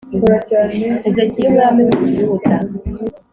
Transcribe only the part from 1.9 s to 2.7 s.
u Buyuda